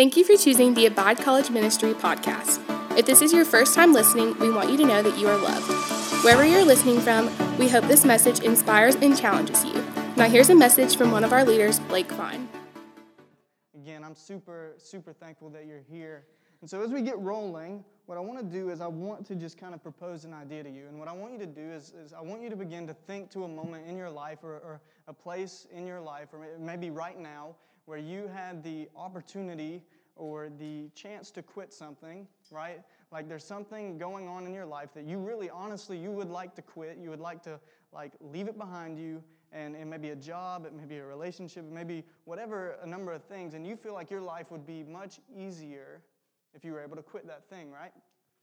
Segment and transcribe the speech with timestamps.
[0.00, 2.58] Thank you for choosing the Abide College Ministry podcast.
[2.96, 5.36] If this is your first time listening, we want you to know that you are
[5.36, 5.70] loved.
[6.24, 7.26] Wherever you're listening from,
[7.58, 9.74] we hope this message inspires and challenges you.
[10.16, 12.48] Now, here's a message from one of our leaders, Blake Fine.
[13.74, 16.24] Again, I'm super, super thankful that you're here.
[16.62, 19.34] And so, as we get rolling, what I want to do is I want to
[19.34, 20.86] just kind of propose an idea to you.
[20.88, 22.94] And what I want you to do is, is I want you to begin to
[22.94, 26.46] think to a moment in your life or, or a place in your life, or
[26.58, 27.54] maybe right now,
[27.90, 29.82] where you had the opportunity
[30.14, 32.80] or the chance to quit something, right?
[33.10, 36.54] Like there's something going on in your life that you really honestly you would like
[36.54, 36.98] to quit.
[37.02, 37.58] You would like to
[37.92, 41.04] like leave it behind you and it may be a job, it may be a
[41.04, 44.52] relationship, it may be whatever a number of things, and you feel like your life
[44.52, 46.00] would be much easier
[46.54, 47.90] if you were able to quit that thing, right?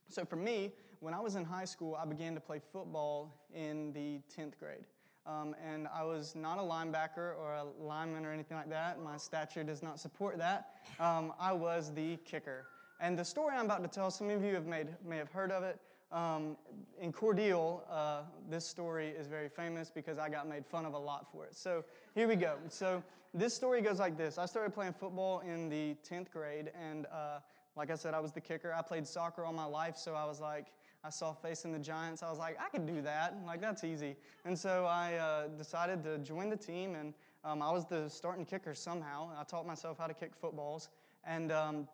[0.10, 3.94] So for me, when I was in high school, I began to play football in
[3.94, 4.88] the 10th grade.
[5.28, 9.02] Um, and I was not a linebacker or a lineman or anything like that.
[9.02, 10.70] My stature does not support that.
[11.00, 12.66] Um, I was the kicker.
[13.00, 15.52] And the story I'm about to tell, some of you have made, may have heard
[15.52, 15.80] of it.
[16.12, 16.56] Um,
[17.02, 20.98] in Cordele, uh, this story is very famous because I got made fun of a
[20.98, 21.56] lot for it.
[21.56, 21.84] So
[22.16, 22.56] here we go.
[22.70, 27.06] So this story goes like this I started playing football in the 10th grade, and
[27.08, 27.40] uh,
[27.76, 28.74] like I said, I was the kicker.
[28.74, 30.68] I played soccer all my life, so I was like,
[31.08, 32.22] I saw facing the Giants.
[32.22, 33.38] I was like, I can do that.
[33.46, 34.18] Like, that's easy.
[34.44, 37.14] And so I uh, decided to join the team, and
[37.46, 39.30] um, I was the starting kicker somehow.
[39.40, 40.90] I taught myself how to kick footballs.
[41.26, 41.88] And um,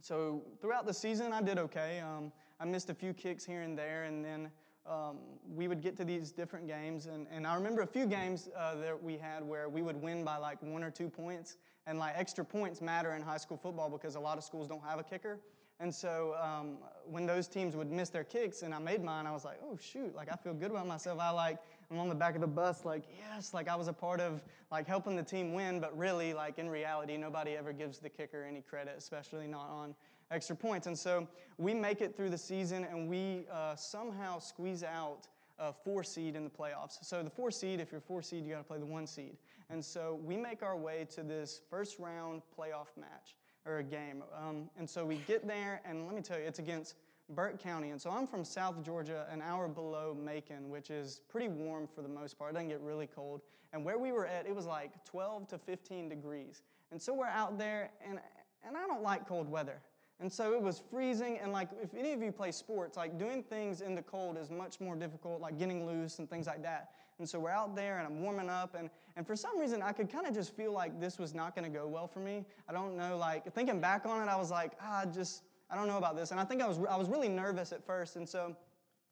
[0.00, 2.00] so throughout the season, I did okay.
[2.00, 4.50] Um, I missed a few kicks here and there, and then
[4.90, 5.18] um,
[5.54, 7.06] we would get to these different games.
[7.06, 10.24] And, and I remember a few games uh, that we had where we would win
[10.24, 11.58] by like one or two points.
[11.86, 14.82] And like extra points matter in high school football because a lot of schools don't
[14.84, 15.38] have a kicker.
[15.80, 19.32] And so um, when those teams would miss their kicks and I made mine, I
[19.32, 21.20] was like, oh shoot, like I feel good about myself.
[21.20, 21.58] I like
[21.90, 24.42] I'm on the back of the bus, like yes, like I was a part of
[24.72, 25.78] like helping the team win.
[25.78, 29.94] But really, like in reality, nobody ever gives the kicker any credit, especially not on
[30.30, 30.88] extra points.
[30.88, 35.28] And so we make it through the season and we uh, somehow squeeze out
[35.60, 36.98] a four seed in the playoffs.
[37.02, 39.36] So the four seed, if you're four seed, you got to play the one seed.
[39.70, 43.36] And so we make our way to this first round playoff match
[43.68, 44.22] or a game.
[44.34, 46.94] Um, and so we get there, and let me tell you, it's against
[47.30, 47.90] Burke County.
[47.90, 52.02] And so I'm from South Georgia, an hour below Macon, which is pretty warm for
[52.02, 52.52] the most part.
[52.52, 53.42] It doesn't get really cold.
[53.72, 56.62] And where we were at, it was like 12 to 15 degrees.
[56.90, 58.18] And so we're out there, and,
[58.66, 59.80] and I don't like cold weather.
[60.20, 63.42] And so it was freezing, and like if any of you play sports, like doing
[63.42, 66.90] things in the cold is much more difficult, like getting loose and things like that.
[67.18, 68.74] And so we're out there and I'm warming up.
[68.74, 71.54] And, and for some reason, I could kind of just feel like this was not
[71.54, 72.44] going to go well for me.
[72.68, 75.88] I don't know, like thinking back on it, I was like, ah, just, I don't
[75.88, 76.30] know about this.
[76.30, 78.16] And I think I was, I was really nervous at first.
[78.16, 78.56] And so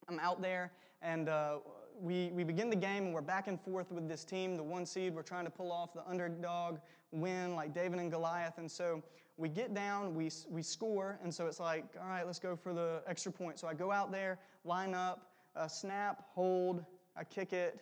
[0.08, 0.72] I'm out there
[1.02, 1.58] and uh,
[2.00, 4.86] we, we begin the game and we're back and forth with this team, the one
[4.86, 5.14] seed.
[5.14, 6.78] We're trying to pull off the underdog
[7.12, 8.58] win like David and Goliath.
[8.58, 9.02] And so
[9.36, 11.18] we get down, we, we score.
[11.22, 13.58] And so it's like, all right, let's go for the extra point.
[13.58, 16.84] So I go out there, line up, uh, snap, hold,
[17.16, 17.80] I kick it,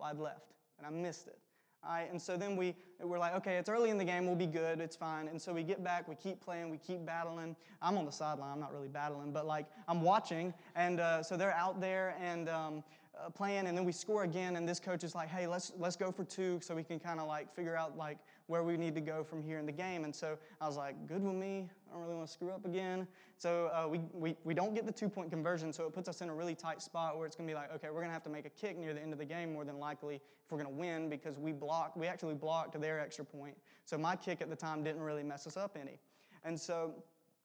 [0.00, 1.38] wide left, and I missed it.
[1.82, 4.34] All right, and so then we, we're like, okay, it's early in the game, we'll
[4.34, 5.28] be good, it's fine.
[5.28, 7.56] And so we get back, we keep playing, we keep battling.
[7.80, 11.38] I'm on the sideline, I'm not really battling, but like I'm watching, and uh, so
[11.38, 12.84] they're out there and um,
[13.18, 15.96] uh, playing, and then we score again, and this coach is like, hey, let's let's
[15.96, 18.18] go for two, so we can kind of like figure out like
[18.50, 20.02] where we need to go from here in the game.
[20.02, 21.70] And so I was like, good with me.
[21.88, 23.06] I don't really want to screw up again.
[23.38, 26.20] So uh, we, we, we don't get the two point conversion, so it puts us
[26.20, 28.12] in a really tight spot where it's going to be like, okay, we're going to
[28.12, 30.50] have to make a kick near the end of the game more than likely if
[30.50, 33.56] we're going to win because we blocked, we actually blocked their extra point.
[33.84, 36.00] So my kick at the time didn't really mess us up any.
[36.44, 36.92] And so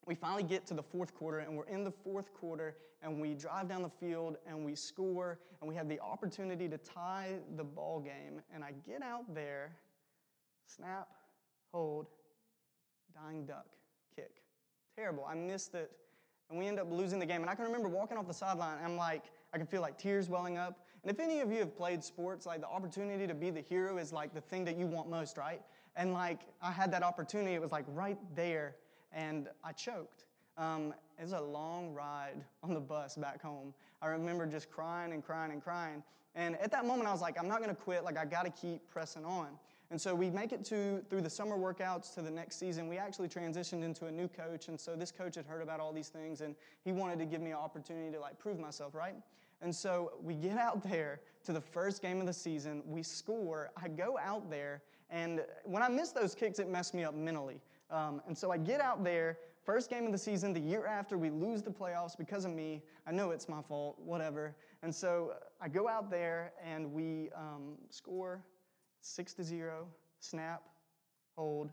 [0.08, 3.36] we finally get to the fourth quarter, and we're in the fourth quarter, and we
[3.36, 7.64] drive down the field, and we score, and we have the opportunity to tie the
[7.64, 8.42] ball game.
[8.54, 9.72] And I get out there
[10.68, 11.08] Snap,
[11.72, 12.08] hold,
[13.14, 13.68] dying duck,
[14.16, 14.42] kick.
[14.96, 15.26] Terrible.
[15.28, 15.92] I missed it.
[16.50, 17.42] And we end up losing the game.
[17.42, 20.30] And I can remember walking off the sideline, I'm like, I can feel like tears
[20.30, 20.86] welling up.
[21.02, 23.98] And if any of you have played sports, like the opportunity to be the hero
[23.98, 25.62] is like the thing that you want most, right?
[25.96, 28.76] And like I had that opportunity, it was like right there,
[29.14, 30.26] and I choked.
[30.58, 33.74] Um, it was a long ride on the bus back home.
[34.02, 36.04] I remember just crying and crying and crying.
[36.36, 38.04] And at that moment, I was like, I'm not to quit.
[38.04, 39.48] Like, I got to keep pressing on.
[39.96, 42.90] And so we make it to through the summer workouts to the next season.
[42.90, 45.94] We actually transitioned into a new coach, and so this coach had heard about all
[45.94, 46.54] these things, and
[46.84, 49.16] he wanted to give me an opportunity to like prove myself, right?
[49.62, 52.84] And so we get out there to the first game of the season.
[52.86, 53.72] We score.
[53.82, 54.82] I go out there,
[55.12, 57.62] and when I miss those kicks, it messed me up mentally.
[57.90, 59.38] Um, and so I get out there.
[59.64, 62.84] First game of the season, the year after, we lose the playoffs because of me.
[63.08, 64.58] I know it's my fault, whatever.
[64.84, 68.44] And so I go out there and we um, score
[69.06, 69.88] six to zero,
[70.20, 70.64] snap,
[71.36, 71.70] hold,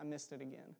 [0.00, 0.74] I missed it again.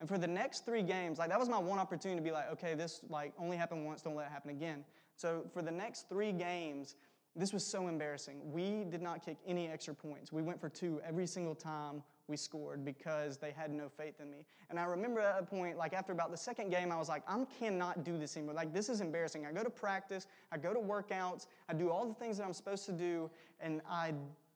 [0.00, 2.50] And for the next three games, like that was my one opportunity to be like,
[2.52, 4.84] okay, this like only happened once, don't let it happen again.
[5.16, 6.96] So for the next three games,
[7.34, 8.40] this was so embarrassing.
[8.52, 10.32] We did not kick any extra points.
[10.32, 14.30] We went for two every single time we scored because they had no faith in
[14.30, 14.44] me.
[14.70, 17.22] And I remember at a point, like after about the second game, I was like,
[17.26, 18.54] I cannot do this anymore.
[18.54, 19.46] Like, this is embarrassing.
[19.46, 22.52] I go to practice, I go to workouts, I do all the things that I'm
[22.52, 23.30] supposed to do,
[23.60, 24.12] and I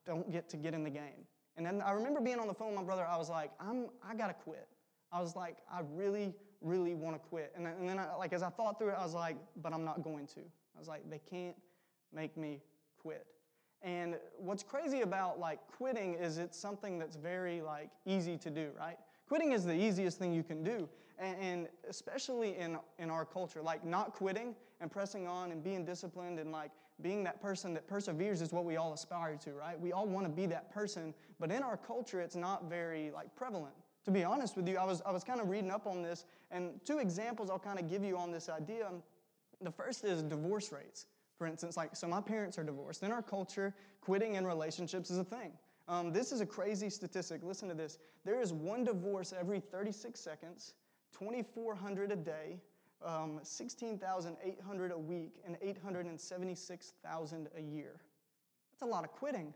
[0.06, 1.26] don't get to get in the game.
[1.56, 3.86] And then I remember being on the phone with my brother, I was like, I'm,
[4.06, 4.68] I gotta quit.
[5.12, 7.52] I was like, I really, really wanna quit.
[7.56, 9.72] And then, and then I, like, as I thought through it, I was like, but
[9.72, 10.40] I'm not going to.
[10.40, 11.56] I was like, they can't
[12.12, 12.60] make me
[13.00, 13.26] quit.
[13.82, 18.70] And what's crazy about like quitting is it's something that's very like easy to do,
[18.78, 18.98] right?
[19.28, 20.88] Quitting is the easiest thing you can do.
[21.18, 25.84] And, and, especially in, in our culture, like not quitting and pressing on and being
[25.84, 26.70] disciplined and like
[27.02, 29.78] being that person that perseveres is what we all aspire to, right?
[29.78, 33.34] We all want to be that person, but in our culture, it's not very like
[33.36, 33.74] prevalent.
[34.06, 36.24] To be honest with you, I was, I was kind of reading up on this,
[36.50, 38.88] and two examples I'll kind of give you on this idea.
[39.60, 41.06] The first is divorce rates.
[41.36, 43.02] For instance, like, so my parents are divorced.
[43.02, 45.52] In our culture, quitting in relationships is a thing.
[45.88, 47.42] Um, this is a crazy statistic.
[47.42, 47.98] Listen to this.
[48.24, 50.74] There is one divorce every 36 seconds,
[51.18, 52.58] 2,400 a day,
[53.04, 58.00] um, 16,800 a week, and 876,000 a year.
[58.72, 59.52] That's a lot of quitting.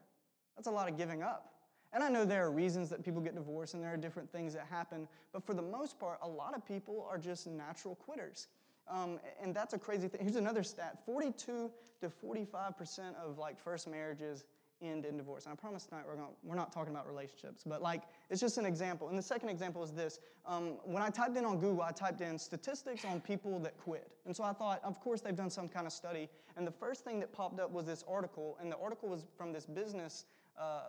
[0.57, 1.55] That's a lot of giving up.
[1.93, 4.55] And I know there are reasons that people get divorced and there are different things
[4.55, 8.47] that happen, but for the most part, a lot of people are just natural quitters.
[8.89, 10.21] Um, and that's a crazy thing.
[10.23, 11.71] Here's another stat 42
[12.01, 14.45] to 45% of like first marriages
[14.82, 15.44] end in divorce.
[15.44, 18.59] And I promise tonight we're, gonna, we're not talking about relationships, but like it's just
[18.59, 19.09] an example.
[19.09, 20.21] And the second example is this.
[20.47, 24.11] Um, when I typed in on Google, I typed in statistics on people that quit.
[24.27, 26.29] And so I thought, of course, they've done some kind of study.
[26.56, 29.53] And the first thing that popped up was this article, and the article was from
[29.53, 30.25] this business,
[30.59, 30.83] uh,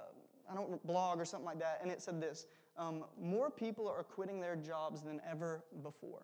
[0.49, 2.47] I don't blog or something like that, and it said this.
[2.77, 6.23] Um, more people are quitting their jobs than ever before.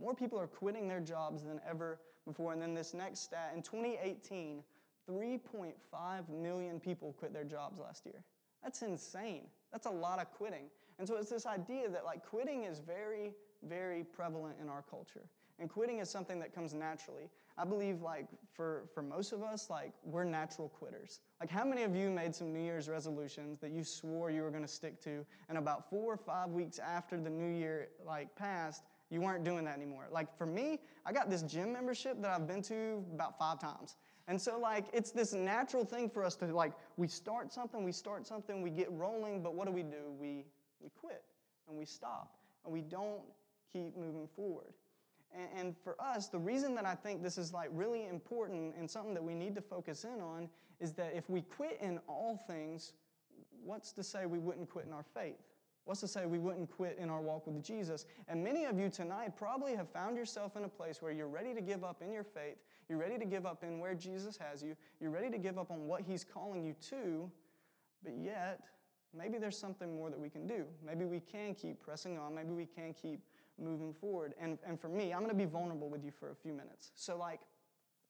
[0.00, 2.52] More people are quitting their jobs than ever before.
[2.52, 4.62] And then this next stat in 2018,
[5.10, 8.22] 3.5 million people quit their jobs last year.
[8.62, 9.46] That's insane.
[9.72, 10.70] That's a lot of quitting.
[10.98, 13.32] And so it's this idea that like quitting is very,
[13.66, 15.24] very prevalent in our culture.
[15.58, 17.28] And quitting is something that comes naturally.
[17.58, 21.20] I believe like for, for most of us, like we're natural quitters.
[21.40, 24.50] Like how many of you made some New Year's resolutions that you swore you were
[24.50, 28.84] gonna stick to, and about four or five weeks after the new year like passed,
[29.10, 30.06] you weren't doing that anymore.
[30.10, 33.96] Like for me, I got this gym membership that I've been to about five times.
[34.30, 37.90] And so like it's this natural thing for us to like we start something, we
[37.90, 40.12] start something, we get rolling, but what do we do?
[40.20, 40.44] We
[40.80, 41.24] we quit
[41.68, 43.22] and we stop and we don't
[43.72, 44.72] keep moving forward.
[45.34, 48.88] And, and for us, the reason that I think this is like really important and
[48.88, 50.48] something that we need to focus in on
[50.78, 52.92] is that if we quit in all things,
[53.64, 55.42] what's to say we wouldn't quit in our faith?
[55.86, 58.06] What's to say we wouldn't quit in our walk with Jesus?
[58.28, 61.52] And many of you tonight probably have found yourself in a place where you're ready
[61.52, 62.58] to give up in your faith,
[62.90, 65.70] you're ready to give up in where Jesus has you, you're ready to give up
[65.70, 67.30] on what He's calling you to,
[68.02, 68.60] but yet,
[69.16, 70.64] maybe there's something more that we can do.
[70.84, 73.20] Maybe we can keep pressing on, maybe we can keep
[73.58, 74.34] moving forward.
[74.40, 76.90] And, and for me, I'm going to be vulnerable with you for a few minutes.
[76.96, 77.40] So, like,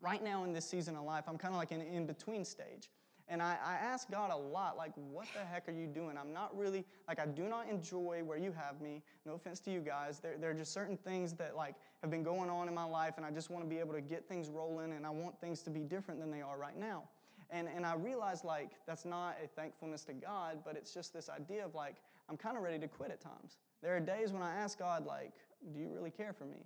[0.01, 2.89] right now in this season of life, I'm kind of like an in between stage.
[3.29, 6.19] And I, I ask God a lot, like, what the heck are you doing?
[6.19, 9.03] I'm not really, like, I do not enjoy where you have me.
[9.25, 10.19] No offense to you guys.
[10.19, 13.15] There, there are just certain things that, like, have been going on in my life,
[13.17, 15.63] and I just want to be able to get things rolling, and I want things
[15.63, 17.05] to be different than they are right now.
[17.51, 21.29] And, and I realize, like, that's not a thankfulness to God, but it's just this
[21.29, 21.97] idea of, like,
[22.29, 23.59] I'm kind of ready to quit at times.
[23.83, 25.33] There are days when I ask God, like,
[25.73, 26.65] do you really care for me?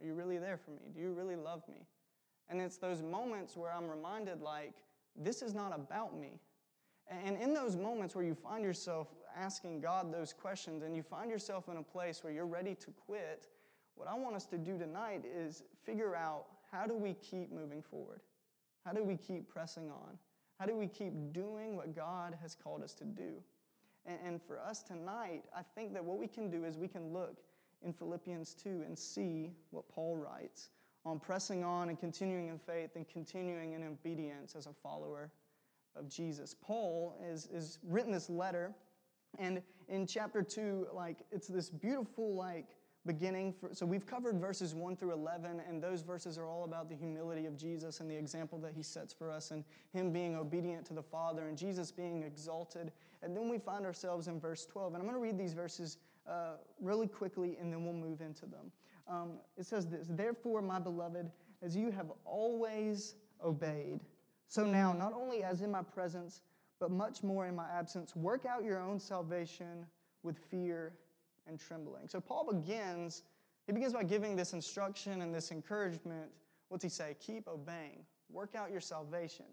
[0.00, 0.90] Are you really there for me?
[0.94, 1.86] Do you really love me?
[2.50, 4.74] And it's those moments where I'm reminded, like,
[5.16, 6.40] this is not about me.
[7.10, 11.30] And in those moments where you find yourself asking God those questions and you find
[11.30, 13.46] yourself in a place where you're ready to quit,
[13.98, 17.82] what I want us to do tonight is figure out how do we keep moving
[17.82, 18.20] forward?
[18.84, 20.18] How do we keep pressing on?
[20.58, 23.42] How do we keep doing what God has called us to do?
[24.24, 27.36] And, for us tonight, I think that what we can do is we can look
[27.84, 30.70] in Philippians 2 and see what Paul writes
[31.04, 35.30] on pressing on and continuing in faith and continuing in obedience as a follower
[35.94, 36.54] of Jesus.
[36.54, 38.74] Paul is, is written this letter,
[39.38, 43.52] and in chapter 2, like it's this beautiful like beginning.
[43.52, 46.94] For, so we've covered verses 1 through 11, and those verses are all about the
[46.94, 50.86] humility of Jesus and the example that he sets for us, and him being obedient
[50.86, 52.92] to the Father, and Jesus being exalted.
[53.22, 54.94] And then we find ourselves in verse 12.
[54.94, 58.46] And I'm going to read these verses uh, really quickly, and then we'll move into
[58.46, 58.70] them
[59.08, 61.30] um, it says this Therefore, my beloved,
[61.62, 64.00] as you have always obeyed,
[64.48, 66.42] so now, not only as in my presence,
[66.80, 69.86] but much more in my absence, work out your own salvation
[70.22, 70.92] with fear
[71.48, 72.08] and trembling.
[72.08, 73.22] So Paul begins,
[73.66, 76.30] he begins by giving this instruction and this encouragement.
[76.68, 77.16] What's he say?
[77.20, 78.04] Keep obeying.
[78.30, 79.46] Work out your salvation.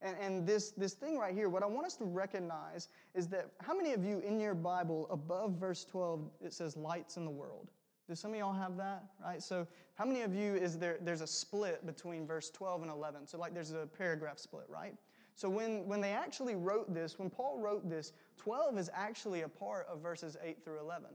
[0.00, 3.50] And, and this, this thing right here, what I want us to recognize is that
[3.60, 7.30] how many of you in your Bible, above verse 12, it says lights in the
[7.30, 7.70] world?
[8.08, 9.04] Do some of y'all have that?
[9.22, 9.42] Right?
[9.42, 13.28] So, how many of you is there, there's a split between verse 12 and 11?
[13.28, 14.94] So, like, there's a paragraph split, right?
[15.36, 19.48] So, when, when they actually wrote this, when Paul wrote this, 12 is actually a
[19.48, 21.10] part of verses 8 through 11,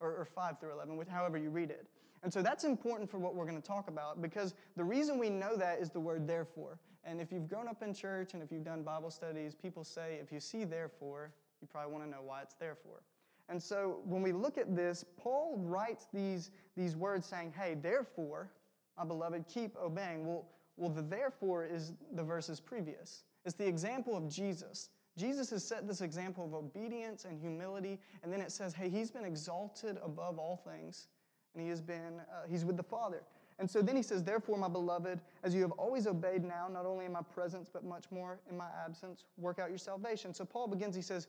[0.00, 1.86] or, or 5 through 11, with however you read it.
[2.22, 5.30] And so that's important for what we're going to talk about because the reason we
[5.30, 6.78] know that is the word therefore.
[7.04, 10.18] And if you've grown up in church and if you've done Bible studies, people say
[10.20, 13.02] if you see therefore, you probably want to know why it's therefore.
[13.48, 18.50] And so when we look at this, Paul writes these, these words saying, hey, therefore,
[18.98, 20.26] my beloved, keep obeying.
[20.26, 20.44] Well,
[20.76, 23.24] well, the therefore is the verses previous.
[23.44, 24.90] It's the example of Jesus.
[25.18, 29.10] Jesus has set this example of obedience and humility, and then it says, hey, he's
[29.10, 31.08] been exalted above all things,
[31.54, 33.22] and he has been, uh, he's with the Father.
[33.58, 36.86] And so then he says, Therefore, my beloved, as you have always obeyed now, not
[36.86, 40.32] only in my presence, but much more in my absence, work out your salvation.
[40.32, 41.26] So Paul begins, he says,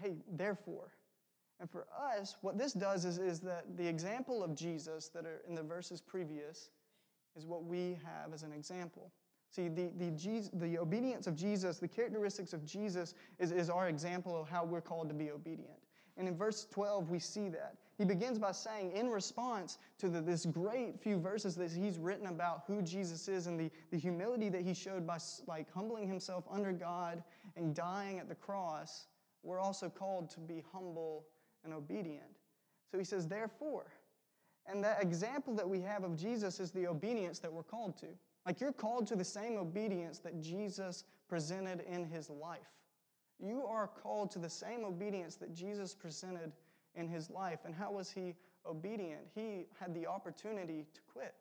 [0.00, 0.92] Hey, therefore.
[1.58, 5.42] And for us, what this does is, is that the example of Jesus that are
[5.48, 6.70] in the verses previous
[7.36, 9.12] is what we have as an example.
[9.54, 13.88] See, the, the, Jesus, the obedience of Jesus, the characteristics of Jesus, is, is our
[13.88, 15.76] example of how we're called to be obedient.
[16.16, 17.76] And in verse 12, we see that.
[17.98, 22.28] He begins by saying, in response to the, this great few verses that he's written
[22.28, 26.44] about who Jesus is and the, the humility that he showed by like humbling himself
[26.50, 27.22] under God
[27.54, 29.06] and dying at the cross,
[29.42, 31.26] we're also called to be humble
[31.62, 32.24] and obedient.
[32.90, 33.84] So he says, therefore.
[34.66, 38.06] And that example that we have of Jesus is the obedience that we're called to.
[38.46, 42.60] Like you're called to the same obedience that Jesus presented in his life.
[43.38, 46.52] You are called to the same obedience that Jesus presented
[46.94, 47.60] in his life.
[47.64, 48.34] And how was he
[48.66, 49.22] obedient?
[49.34, 51.34] He had the opportunity to quit.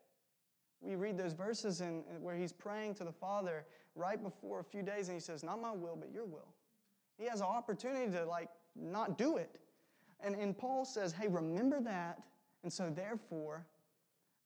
[0.81, 3.65] We read those verses in, where he's praying to the Father
[3.95, 6.47] right before a few days, and he says, Not my will, but your will.
[7.17, 9.59] He has an opportunity to, like, not do it.
[10.21, 12.23] And, and Paul says, Hey, remember that,
[12.63, 13.67] and so therefore,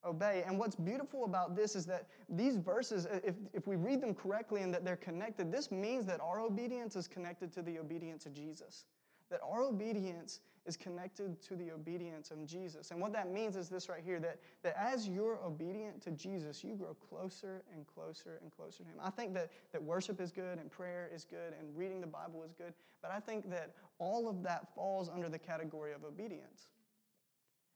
[0.06, 0.44] obey.
[0.46, 4.62] And what's beautiful about this is that these verses, if, if we read them correctly
[4.62, 8.34] and that they're connected, this means that our obedience is connected to the obedience of
[8.34, 8.86] Jesus.
[9.30, 12.92] That our obedience is connected to the obedience of Jesus.
[12.92, 16.64] And what that means is this right here that, that as you're obedient to Jesus,
[16.64, 18.96] you grow closer and closer and closer to Him.
[19.02, 22.44] I think that, that worship is good and prayer is good and reading the Bible
[22.44, 26.68] is good, but I think that all of that falls under the category of obedience.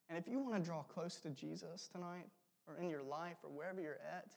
[0.10, 2.26] And if you want to draw close to Jesus tonight,
[2.68, 4.28] or in your life, or wherever you're at,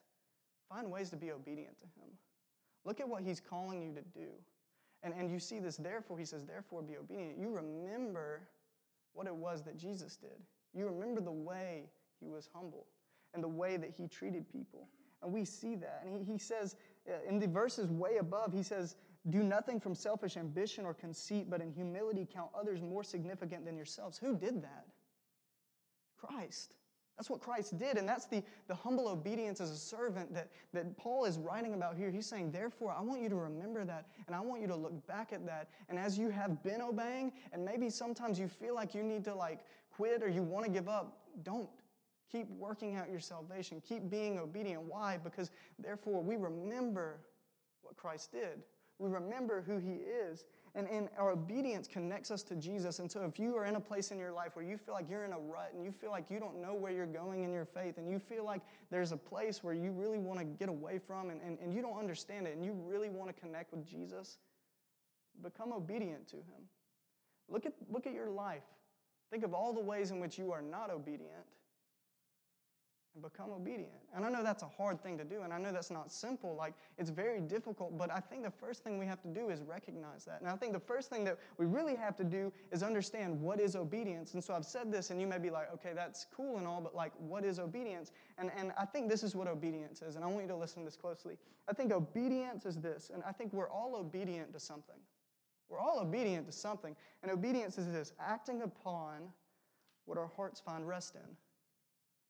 [0.68, 2.08] find ways to be obedient to Him.
[2.84, 4.28] Look at what He's calling you to do.
[5.02, 7.38] And, and you see this, therefore, he says, therefore be obedient.
[7.38, 8.42] You remember
[9.14, 10.40] what it was that Jesus did.
[10.74, 12.86] You remember the way he was humble
[13.34, 14.88] and the way that he treated people.
[15.22, 16.02] And we see that.
[16.04, 16.76] And he, he says,
[17.08, 18.96] uh, in the verses way above, he says,
[19.30, 23.76] Do nothing from selfish ambition or conceit, but in humility count others more significant than
[23.76, 24.18] yourselves.
[24.18, 24.86] Who did that?
[26.26, 26.74] Christ.
[27.16, 30.96] That's what Christ did, and that's the, the humble obedience as a servant that, that
[30.96, 32.10] Paul is writing about here.
[32.10, 35.06] He's saying, Therefore, I want you to remember that, and I want you to look
[35.06, 35.68] back at that.
[35.88, 39.34] And as you have been obeying, and maybe sometimes you feel like you need to
[39.34, 39.60] like
[39.94, 41.68] quit or you want to give up, don't.
[42.30, 43.82] Keep working out your salvation.
[43.86, 44.82] Keep being obedient.
[44.82, 45.18] Why?
[45.22, 47.18] Because therefore we remember
[47.82, 48.62] what Christ did.
[48.98, 50.46] We remember who he is.
[50.74, 52.98] And, and our obedience connects us to Jesus.
[52.98, 55.10] And so if you are in a place in your life where you feel like
[55.10, 57.52] you're in a rut and you feel like you don't know where you're going in
[57.52, 60.70] your faith and you feel like there's a place where you really want to get
[60.70, 63.70] away from and, and, and you don't understand it and you really want to connect
[63.70, 64.38] with Jesus,
[65.42, 66.64] become obedient to him.
[67.50, 68.64] Look at, look at your life.
[69.30, 71.44] Think of all the ways in which you are not obedient
[73.14, 73.92] and become obedient.
[74.14, 76.54] And I know that's a hard thing to do, and I know that's not simple.
[76.56, 79.60] Like, it's very difficult, but I think the first thing we have to do is
[79.62, 80.40] recognize that.
[80.40, 83.60] And I think the first thing that we really have to do is understand what
[83.60, 84.34] is obedience.
[84.34, 86.80] And so I've said this, and you may be like, okay, that's cool and all,
[86.80, 88.12] but like, what is obedience?
[88.38, 90.82] And, and I think this is what obedience is, and I want you to listen
[90.82, 91.36] to this closely.
[91.68, 94.96] I think obedience is this, and I think we're all obedient to something.
[95.68, 96.96] We're all obedient to something.
[97.22, 99.28] And obedience is this acting upon
[100.04, 101.36] what our hearts find rest in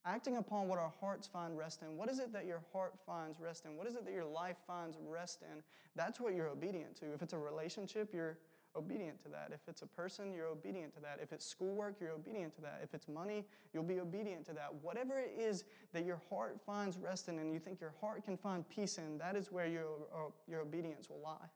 [0.05, 1.97] acting upon what our hearts find rest in.
[1.97, 3.77] What is it that your heart finds rest in?
[3.77, 5.63] What is it that your life finds rest in?
[5.95, 7.13] That's what you're obedient to.
[7.13, 8.39] If it's a relationship, you're
[8.75, 9.51] obedient to that.
[9.53, 11.19] If it's a person, you're obedient to that.
[11.23, 12.81] If it's schoolwork, you're obedient to that.
[12.83, 14.75] If it's money, you'll be obedient to that.
[14.81, 18.37] Whatever it is that your heart finds rest in and you think your heart can
[18.37, 21.49] find peace in, that is where your, uh, your obedience will lie.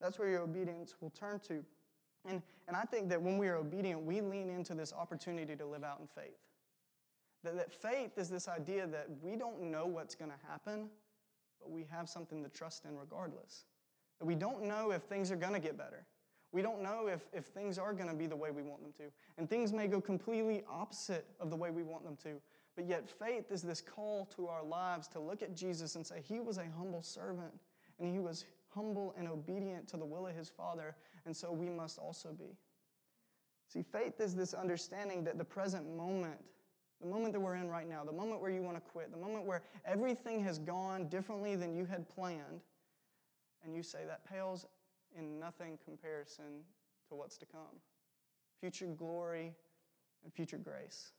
[0.00, 1.64] That's where your obedience will turn to.
[2.28, 5.66] And, and I think that when we are obedient, we lean into this opportunity to
[5.66, 6.36] live out in faith.
[7.44, 10.88] That, that faith is this idea that we don't know what's going to happen,
[11.60, 13.64] but we have something to trust in regardless.
[14.18, 16.06] That we don't know if things are going to get better.
[16.52, 18.92] We don't know if, if things are going to be the way we want them
[18.98, 19.12] to.
[19.38, 22.40] And things may go completely opposite of the way we want them to.
[22.76, 26.22] But yet, faith is this call to our lives to look at Jesus and say,
[26.26, 27.52] He was a humble servant,
[27.98, 30.94] and He was humble and obedient to the will of His Father,
[31.26, 32.56] and so we must also be.
[33.68, 36.40] See, faith is this understanding that the present moment,
[37.00, 39.18] the moment that we're in right now, the moment where you want to quit, the
[39.18, 42.60] moment where everything has gone differently than you had planned,
[43.64, 44.66] and you say that pales
[45.16, 46.62] in nothing comparison
[47.08, 47.80] to what's to come
[48.60, 49.54] future glory
[50.22, 51.12] and future grace.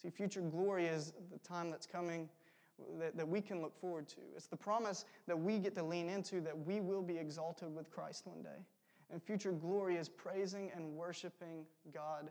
[0.00, 2.28] See, future glory is the time that's coming
[2.98, 4.20] that, that we can look forward to.
[4.34, 7.90] It's the promise that we get to lean into that we will be exalted with
[7.90, 8.64] Christ one day.
[9.10, 12.30] And future glory is praising and worshiping God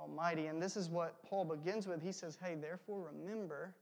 [0.00, 0.46] Almighty.
[0.46, 2.02] And this is what Paul begins with.
[2.02, 3.74] He says, Hey, therefore remember,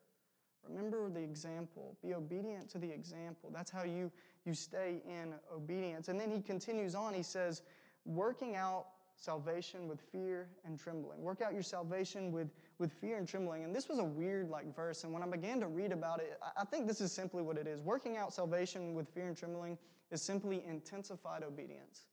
[0.68, 1.96] remember the example.
[2.02, 3.50] Be obedient to the example.
[3.52, 4.10] That's how you,
[4.44, 6.08] you stay in obedience.
[6.08, 7.14] And then he continues on.
[7.14, 7.62] He says,
[8.04, 11.22] working out salvation with fear and trembling.
[11.22, 13.64] Work out your salvation with, with fear and trembling.
[13.64, 15.04] And this was a weird like verse.
[15.04, 17.66] And when I began to read about it, I think this is simply what it
[17.66, 17.80] is.
[17.80, 19.78] Working out salvation with fear and trembling
[20.10, 22.06] is simply intensified obedience.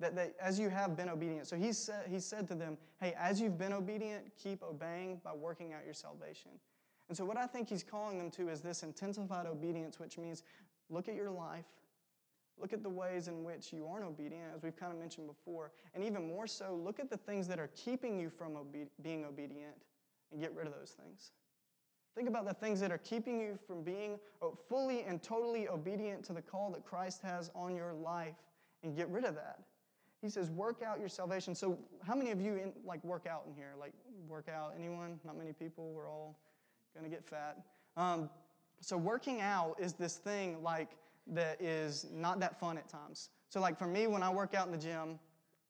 [0.00, 1.46] That, that as you have been obedient.
[1.46, 5.34] So he said, he said to them, hey, as you've been obedient, keep obeying by
[5.34, 6.52] working out your salvation.
[7.08, 10.42] And so what I think he's calling them to is this intensified obedience, which means
[10.88, 11.66] look at your life,
[12.60, 15.72] Look at the ways in which you aren't obedient, as we've kind of mentioned before.
[15.94, 19.24] And even more so, look at the things that are keeping you from obe- being
[19.24, 19.74] obedient
[20.30, 21.32] and get rid of those things.
[22.14, 24.18] Think about the things that are keeping you from being
[24.68, 28.34] fully and totally obedient to the call that Christ has on your life
[28.82, 29.60] and get rid of that.
[30.22, 31.54] He says, work out your salvation.
[31.54, 33.72] So, how many of you in, like work out in here?
[33.78, 33.92] Like
[34.28, 34.74] work out?
[34.78, 35.18] Anyone?
[35.24, 35.92] Not many people.
[35.92, 36.38] We're all
[36.94, 37.58] going to get fat.
[37.96, 38.28] Um,
[38.80, 40.90] so, working out is this thing like
[41.28, 43.30] that is not that fun at times.
[43.48, 45.18] So, like for me, when I work out in the gym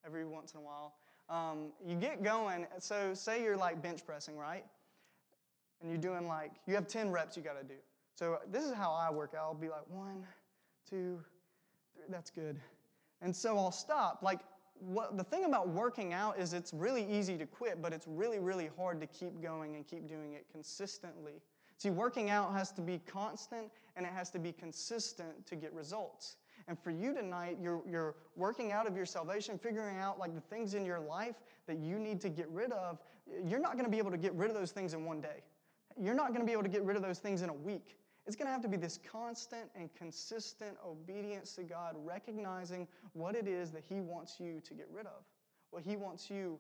[0.05, 0.95] every once in a while,
[1.29, 2.67] um, you get going.
[2.79, 4.65] So, say you're like bench pressing, right?
[5.81, 7.79] And you're doing like, you have 10 reps you got to do.
[8.17, 9.45] So, this is how I work out.
[9.45, 10.27] I'll be like, one,
[10.89, 11.21] two,
[11.95, 12.61] three, that's good.
[13.23, 14.23] And so I'll stop.
[14.23, 14.41] Like,
[14.81, 18.39] what, the thing about working out is it's really easy to quit, but it's really,
[18.39, 21.43] really hard to keep going and keep doing it consistently.
[21.77, 25.73] See, working out has to be constant and it has to be consistent to get
[25.73, 26.37] results.
[26.69, 30.41] And for you tonight, you're, you're working out of your salvation, figuring out like the
[30.41, 32.99] things in your life that you need to get rid of.
[33.47, 35.43] You're not going to be able to get rid of those things in one day.
[35.99, 37.97] You're not going to be able to get rid of those things in a week.
[38.31, 43.35] It's going to have to be this constant and consistent obedience to God, recognizing what
[43.35, 45.25] it is that He wants you to get rid of,
[45.73, 46.57] what He wants you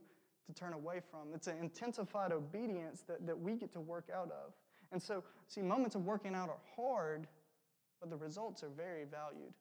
[0.49, 1.33] to turn away from.
[1.33, 4.53] It's an intensified obedience that, that we get to work out of.
[4.91, 7.29] And so, see, moments of working out are hard,
[8.01, 9.53] but the results are very valued.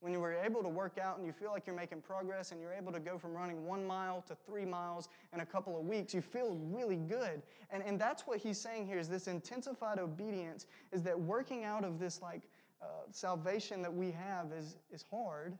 [0.00, 2.60] When you are able to work out and you feel like you're making progress and
[2.60, 5.84] you're able to go from running one mile to three miles in a couple of
[5.84, 7.42] weeks, you feel really good.
[7.70, 11.84] And, and that's what he's saying here is this intensified obedience is that working out
[11.84, 12.42] of this like
[12.80, 15.56] uh, salvation that we have is, is hard,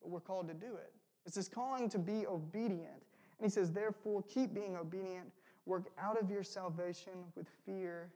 [0.00, 0.92] but we're called to do it.
[1.26, 3.02] It's this calling to be obedient.
[3.38, 5.30] And he says, therefore, keep being obedient,
[5.66, 8.08] work out of your salvation with fear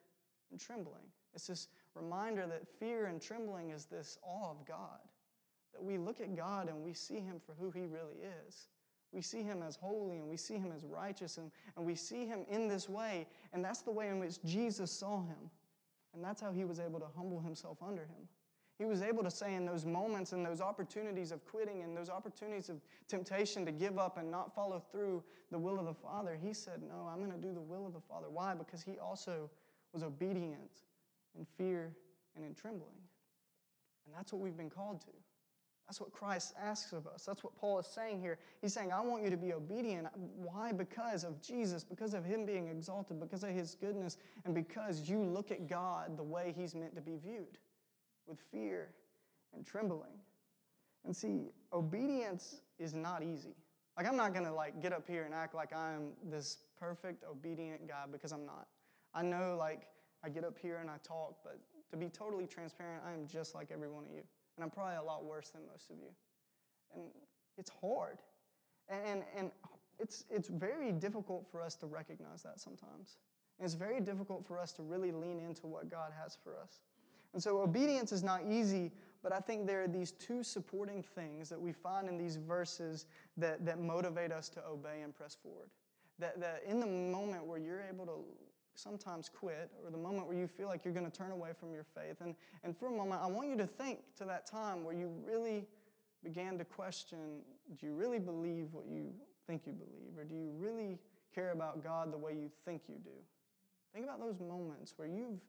[0.50, 1.02] and trembling.
[1.34, 5.00] It's this reminder that fear and trembling is this awe of God.
[5.76, 8.68] That we look at God and we see Him for who He really is.
[9.12, 12.26] We see Him as holy and we see Him as righteous and, and we see
[12.26, 13.26] Him in this way.
[13.52, 15.50] And that's the way in which Jesus saw Him.
[16.14, 18.28] And that's how He was able to humble Himself under Him.
[18.78, 22.10] He was able to say in those moments and those opportunities of quitting and those
[22.10, 26.38] opportunities of temptation to give up and not follow through the will of the Father,
[26.42, 28.26] He said, No, I'm going to do the will of the Father.
[28.30, 28.54] Why?
[28.54, 29.50] Because He also
[29.92, 30.82] was obedient
[31.38, 31.92] in fear
[32.34, 32.96] and in trembling.
[34.06, 35.12] And that's what we've been called to.
[35.86, 37.24] That's what Christ asks of us.
[37.24, 38.38] That's what Paul is saying here.
[38.60, 40.08] He's saying, I want you to be obedient.
[40.36, 40.72] Why?
[40.72, 45.22] Because of Jesus, because of Him being exalted, because of His goodness, and because you
[45.22, 47.58] look at God the way He's meant to be viewed
[48.26, 48.88] with fear
[49.54, 50.18] and trembling.
[51.04, 53.54] And see, obedience is not easy.
[53.96, 57.24] Like I'm not going to like get up here and act like I'm this perfect
[57.30, 58.66] obedient guy because I'm not.
[59.14, 59.86] I know like
[60.24, 61.58] I get up here and I talk, but
[61.92, 64.22] to be totally transparent, I am just like every one of you.
[64.56, 66.10] And I'm probably a lot worse than most of you.
[66.94, 67.04] And
[67.58, 68.18] it's hard.
[68.88, 69.50] And, and, and
[69.98, 73.16] it's, it's very difficult for us to recognize that sometimes.
[73.58, 76.80] And it's very difficult for us to really lean into what God has for us.
[77.34, 78.92] And so obedience is not easy,
[79.26, 83.06] But I think there are these two supporting things that we find in these verses
[83.36, 85.68] that, that motivate us to obey and press forward.
[86.20, 88.24] That, that in the moment where you're able to
[88.78, 91.72] sometimes quit, or the moment where you feel like you're going to turn away from
[91.72, 92.34] your faith, and,
[92.64, 95.64] and for a moment, I want you to think to that time where you really
[96.22, 97.40] began to question
[97.78, 99.12] do you really believe what you
[99.46, 100.98] think you believe, or do you really
[101.34, 103.10] care about God the way you think you do?
[103.92, 105.40] Think about those moments where you've,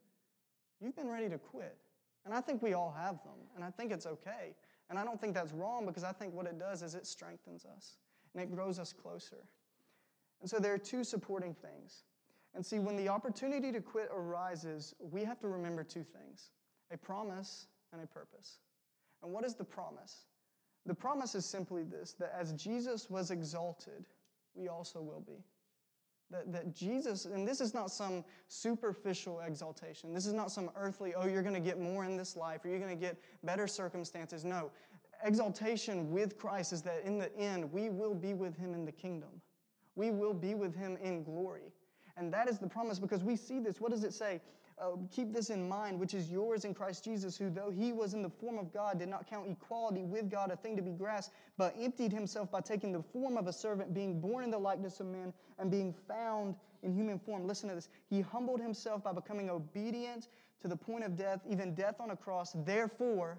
[0.80, 1.76] you've been ready to quit.
[2.24, 4.54] And I think we all have them, and I think it's okay.
[4.90, 7.64] And I don't think that's wrong because I think what it does is it strengthens
[7.64, 7.96] us
[8.34, 9.44] and it grows us closer.
[10.40, 12.04] And so there are two supporting things.
[12.54, 16.50] And see, when the opportunity to quit arises, we have to remember two things
[16.90, 18.58] a promise and a purpose.
[19.22, 20.24] And what is the promise?
[20.86, 24.06] The promise is simply this that as Jesus was exalted,
[24.54, 25.44] we also will be.
[26.30, 30.12] That, that Jesus, and this is not some superficial exaltation.
[30.12, 32.68] This is not some earthly, oh, you're going to get more in this life or
[32.68, 34.44] you're going to get better circumstances.
[34.44, 34.70] No.
[35.24, 38.92] Exaltation with Christ is that in the end, we will be with him in the
[38.92, 39.40] kingdom.
[39.94, 41.72] We will be with him in glory.
[42.18, 43.80] And that is the promise because we see this.
[43.80, 44.40] What does it say?
[44.80, 48.14] Uh, keep this in mind, which is yours in Christ Jesus, who, though he was
[48.14, 50.92] in the form of God, did not count equality with God a thing to be
[50.92, 54.58] grasped, but emptied himself by taking the form of a servant, being born in the
[54.58, 56.54] likeness of men, and being found
[56.84, 57.46] in human form.
[57.46, 57.88] Listen to this.
[58.08, 60.28] He humbled himself by becoming obedient
[60.60, 62.52] to the point of death, even death on a cross.
[62.64, 63.38] Therefore,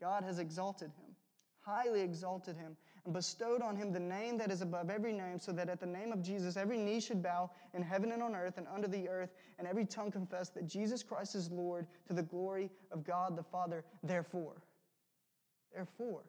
[0.00, 1.14] God has exalted him,
[1.60, 5.52] highly exalted him and bestowed on him the name that is above every name, so
[5.52, 8.58] that at the name of Jesus every knee should bow in heaven and on earth
[8.58, 12.22] and under the earth, and every tongue confess that Jesus Christ is Lord to the
[12.22, 13.84] glory of God the Father.
[14.02, 14.62] Therefore,
[15.74, 16.22] therefore,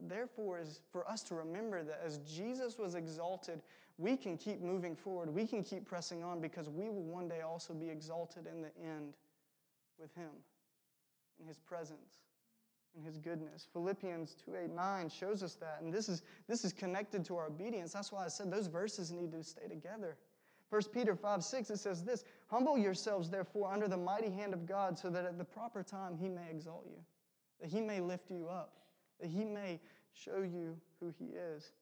[0.00, 3.60] therefore is for us to remember that as Jesus was exalted,
[3.98, 5.32] we can keep moving forward.
[5.32, 8.70] We can keep pressing on because we will one day also be exalted in the
[8.82, 9.14] end
[9.98, 10.30] with him
[11.40, 12.24] in his presence
[12.96, 13.66] and his goodness.
[13.72, 15.78] Philippians 2 8 9 shows us that.
[15.82, 17.92] And this is, this is connected to our obedience.
[17.92, 20.16] That's why I said those verses need to stay together.
[20.70, 24.66] 1 Peter 5 6, it says this Humble yourselves, therefore, under the mighty hand of
[24.66, 27.00] God, so that at the proper time he may exalt you,
[27.60, 28.78] that he may lift you up,
[29.20, 29.80] that he may
[30.12, 31.72] show you who he is.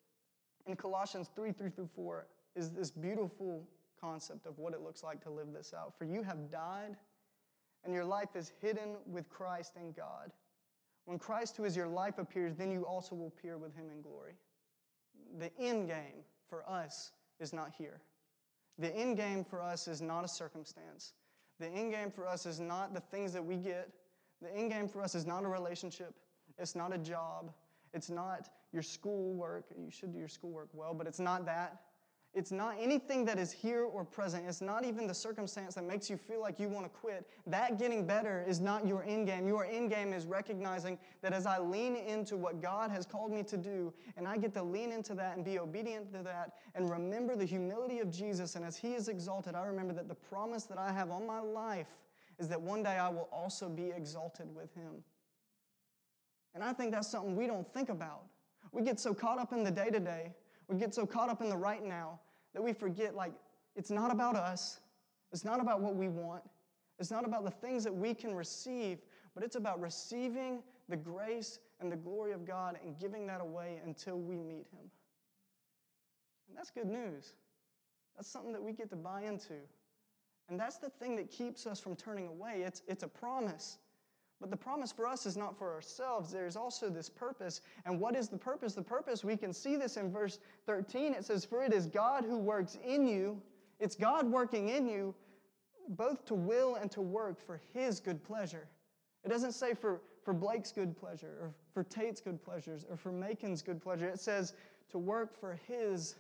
[0.67, 3.67] In Colossians 3 3 through 4 is this beautiful
[4.01, 5.97] concept of what it looks like to live this out.
[5.97, 6.97] For you have died,
[7.85, 10.33] and your life is hidden with Christ in God.
[11.05, 14.03] When Christ, who is your life, appears, then you also will appear with him in
[14.03, 14.35] glory.
[15.39, 18.01] The end game for us is not here.
[18.79, 21.13] The end game for us is not a circumstance.
[21.59, 23.91] The end game for us is not the things that we get.
[24.41, 26.15] The end game for us is not a relationship.
[26.59, 27.53] It's not a job.
[27.95, 29.67] It's not your schoolwork.
[29.77, 31.81] You should do your schoolwork well, but it's not that.
[32.35, 34.47] It's not anything that is here or present.
[34.49, 37.29] It's not even the circumstance that makes you feel like you want to quit.
[37.47, 39.47] That getting better is not your end game.
[39.47, 43.43] Your end game is recognizing that as I lean into what God has called me
[43.43, 46.91] to do, and I get to lean into that and be obedient to that, and
[46.91, 50.65] remember the humility of Jesus, and as He is exalted, I remember that the promise
[50.65, 51.99] that I have on my life
[52.39, 55.05] is that one day I will also be exalted with Him.
[56.55, 58.23] And I think that's something we don't think about.
[58.73, 60.33] We get so caught up in the day to day
[60.69, 62.21] we get so caught up in the right now
[62.55, 63.33] that we forget, like,
[63.77, 64.81] it's not about us.
[65.33, 66.43] It's not about what we want.
[66.99, 68.99] It's not about the things that we can receive,
[69.35, 73.81] but it's about receiving the grace and the glory of God and giving that away
[73.85, 74.91] until we meet Him.
[76.49, 77.33] And that's good news.
[78.15, 79.55] That's something that we get to buy into.
[80.49, 82.63] And that's the thing that keeps us from turning away.
[82.65, 83.79] It's, it's a promise.
[84.43, 86.33] But the promise for us is not for ourselves.
[86.33, 87.61] There's also this purpose.
[87.87, 88.75] And what is the purpose?
[88.75, 91.15] The purpose, we can see this in verse 13.
[91.15, 93.41] It says, For it is God who works in you.
[93.79, 95.15] It's God working in you,
[95.91, 98.67] both to will and to work for his good pleasure.
[99.25, 103.13] It doesn't say for, for Blake's good pleasure, or for Tate's good pleasures, or for
[103.13, 104.09] Macon's good pleasure.
[104.09, 104.55] It says
[104.91, 106.17] to work for his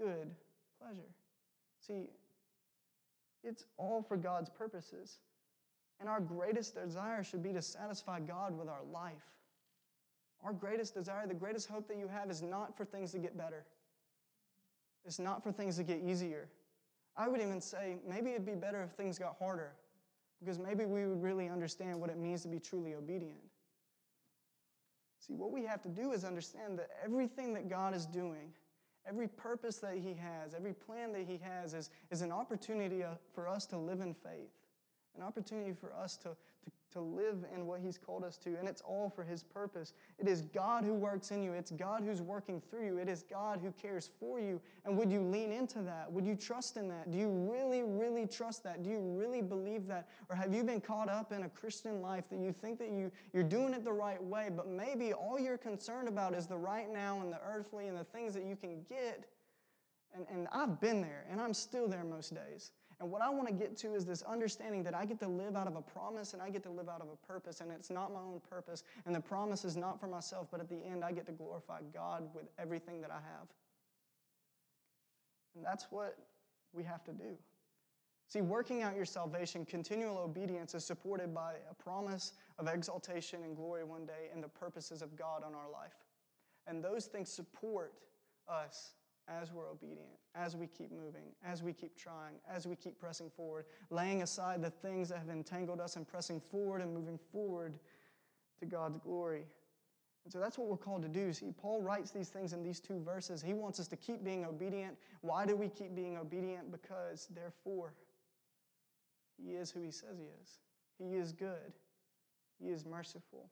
[0.00, 0.34] good
[0.80, 1.08] pleasure.
[1.78, 2.10] See,
[3.44, 5.18] it's all for God's purposes.
[6.02, 9.12] And our greatest desire should be to satisfy God with our life.
[10.42, 13.38] Our greatest desire, the greatest hope that you have, is not for things to get
[13.38, 13.64] better.
[15.04, 16.48] It's not for things to get easier.
[17.16, 19.74] I would even say maybe it'd be better if things got harder,
[20.40, 23.38] because maybe we would really understand what it means to be truly obedient.
[25.20, 28.52] See, what we have to do is understand that everything that God is doing,
[29.06, 33.10] every purpose that He has, every plan that He has, is, is an opportunity uh,
[33.32, 34.50] for us to live in faith
[35.16, 38.68] an opportunity for us to, to, to live in what He's called us to, and
[38.68, 39.94] it's all for His purpose.
[40.18, 43.22] It is God who works in you, it's God who's working through you, it is
[43.22, 44.60] God who cares for you.
[44.84, 46.10] And would you lean into that?
[46.10, 47.10] Would you trust in that?
[47.10, 48.82] Do you really, really trust that?
[48.82, 50.08] Do you really believe that?
[50.28, 53.10] Or have you been caught up in a Christian life that you think that you,
[53.32, 56.92] you're doing it the right way, but maybe all you're concerned about is the right
[56.92, 59.24] now and the earthly and the things that you can get?
[60.14, 62.70] And, and I've been there, and I'm still there most days.
[63.02, 65.56] And what I want to get to is this understanding that I get to live
[65.56, 67.90] out of a promise and I get to live out of a purpose, and it's
[67.90, 68.84] not my own purpose.
[69.04, 71.80] And the promise is not for myself, but at the end, I get to glorify
[71.92, 73.48] God with everything that I have.
[75.56, 76.16] And that's what
[76.72, 77.36] we have to do.
[78.28, 83.56] See, working out your salvation, continual obedience is supported by a promise of exaltation and
[83.56, 85.96] glory one day and the purposes of God on our life.
[86.68, 87.94] And those things support
[88.48, 88.92] us
[89.28, 93.30] as we're obedient, as we keep moving, as we keep trying, as we keep pressing
[93.30, 97.78] forward, laying aside the things that have entangled us and pressing forward and moving forward
[98.60, 99.44] to God's glory.
[100.24, 101.32] And so that's what we're called to do.
[101.32, 103.42] See, Paul writes these things in these two verses.
[103.42, 104.96] He wants us to keep being obedient.
[105.20, 106.70] Why do we keep being obedient?
[106.70, 107.94] Because, therefore,
[109.36, 110.58] he is who he says he is.
[110.98, 111.72] He is good.
[112.60, 113.50] He is merciful.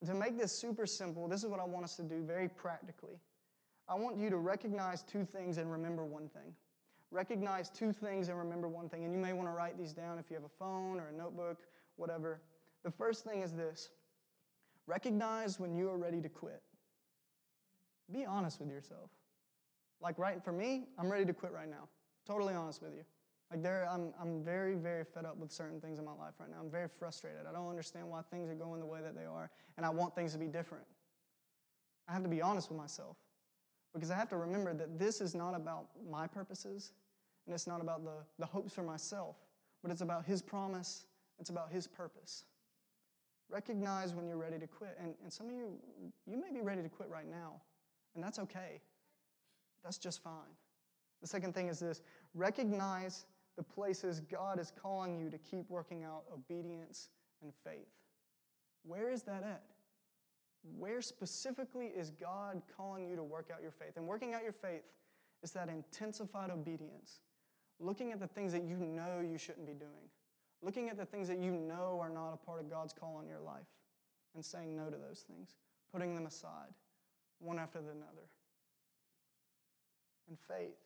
[0.00, 2.48] And to make this super simple, this is what I want us to do very
[2.48, 3.20] practically.
[3.88, 6.54] I want you to recognize two things and remember one thing.
[7.10, 9.04] Recognize two things and remember one thing.
[9.04, 11.12] And you may want to write these down if you have a phone or a
[11.12, 11.58] notebook,
[11.96, 12.40] whatever.
[12.84, 13.90] The first thing is this
[14.86, 16.62] recognize when you are ready to quit.
[18.10, 19.10] Be honest with yourself.
[20.00, 21.88] Like, right, for me, I'm ready to quit right now.
[22.26, 23.04] Totally honest with you.
[23.50, 26.50] Like, there, I'm, I'm very, very fed up with certain things in my life right
[26.50, 26.56] now.
[26.60, 27.42] I'm very frustrated.
[27.48, 30.14] I don't understand why things are going the way that they are, and I want
[30.14, 30.84] things to be different.
[32.08, 33.16] I have to be honest with myself.
[33.92, 36.92] Because I have to remember that this is not about my purposes,
[37.46, 39.36] and it's not about the, the hopes for myself,
[39.82, 41.04] but it's about His promise,
[41.38, 42.44] it's about His purpose.
[43.50, 44.96] Recognize when you're ready to quit.
[44.98, 45.72] And, and some of you,
[46.26, 47.60] you may be ready to quit right now,
[48.14, 48.80] and that's okay.
[49.84, 50.56] That's just fine.
[51.20, 52.00] The second thing is this
[52.34, 53.26] recognize
[53.56, 57.10] the places God is calling you to keep working out obedience
[57.42, 57.88] and faith.
[58.84, 59.62] Where is that at?
[60.78, 63.96] Where specifically is God calling you to work out your faith?
[63.96, 64.82] And working out your faith
[65.42, 67.20] is that intensified obedience,
[67.80, 70.08] looking at the things that you know you shouldn't be doing,
[70.62, 73.26] looking at the things that you know are not a part of God's call on
[73.26, 73.66] your life,
[74.34, 75.56] and saying no to those things,
[75.92, 76.72] putting them aside,
[77.40, 78.28] one after another.
[80.28, 80.78] And faith,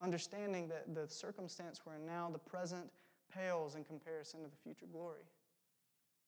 [0.00, 2.90] understanding that the circumstance we're in now, the present,
[3.34, 5.22] pales in comparison to the future glory.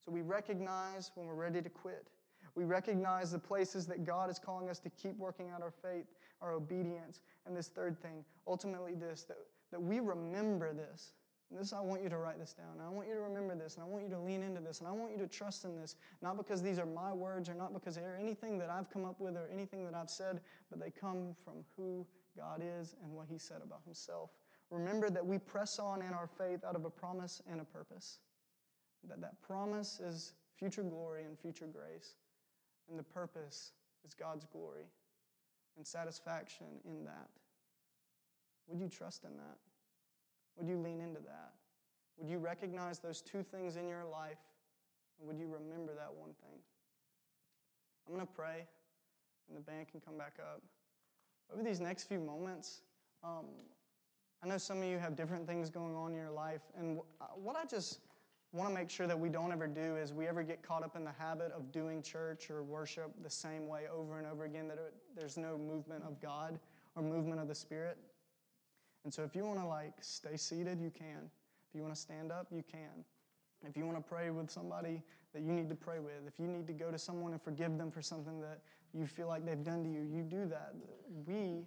[0.04, 2.08] So we recognize when we're ready to quit
[2.54, 6.06] we recognize the places that God is calling us to keep working out our faith,
[6.40, 7.20] our obedience.
[7.46, 9.38] And this third thing, ultimately, this that,
[9.72, 11.12] that we remember this.
[11.50, 12.84] And this, I want you to write this down.
[12.84, 14.88] I want you to remember this, and I want you to lean into this, and
[14.88, 17.74] I want you to trust in this, not because these are my words or not
[17.74, 20.40] because they're anything that I've come up with or anything that I've said,
[20.70, 24.30] but they come from who God is and what He said about Himself.
[24.70, 28.18] Remember that we press on in our faith out of a promise and a purpose.
[29.08, 32.16] That that promise is future glory and future grace.
[32.88, 33.72] And the purpose
[34.04, 34.86] is God's glory
[35.76, 37.28] and satisfaction in that.
[38.68, 39.58] Would you trust in that?
[40.56, 41.52] Would you lean into that?
[42.18, 44.38] Would you recognize those two things in your life?
[45.18, 46.58] And would you remember that one thing?
[48.06, 48.66] I'm going to pray,
[49.48, 50.62] and the band can come back up.
[51.52, 52.82] Over these next few moments,
[53.22, 53.46] um,
[54.42, 56.98] I know some of you have different things going on in your life, and
[57.34, 58.00] what I just
[58.54, 60.94] want to make sure that we don't ever do is we ever get caught up
[60.94, 64.68] in the habit of doing church or worship the same way over and over again,
[64.68, 66.58] that it, there's no movement of God
[66.94, 67.98] or movement of the Spirit.
[69.02, 71.30] And so if you want to like stay seated, you can.
[71.68, 73.04] If you want to stand up, you can.
[73.68, 76.46] If you want to pray with somebody that you need to pray with, if you
[76.46, 78.60] need to go to someone and forgive them for something that
[78.92, 80.74] you feel like they've done to you, you do that.
[81.26, 81.64] We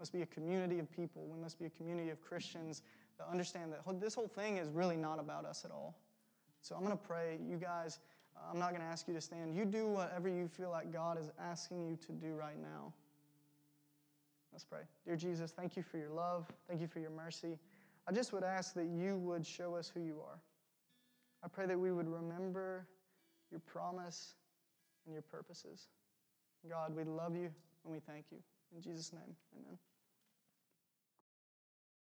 [0.00, 1.26] must be a community of people.
[1.30, 2.82] We must be a community of Christians
[3.18, 5.94] that understand that this whole thing is really not about us at all.
[6.66, 7.38] So I'm going to pray.
[7.48, 8.00] You guys,
[8.36, 9.54] uh, I'm not going to ask you to stand.
[9.54, 12.92] You do whatever you feel like God is asking you to do right now.
[14.52, 14.80] Let's pray.
[15.04, 16.50] Dear Jesus, thank you for your love.
[16.68, 17.56] Thank you for your mercy.
[18.08, 20.40] I just would ask that you would show us who you are.
[21.44, 22.88] I pray that we would remember
[23.52, 24.34] your promise
[25.04, 25.86] and your purposes.
[26.68, 27.48] God, we love you
[27.84, 28.38] and we thank you.
[28.74, 29.78] In Jesus' name, amen.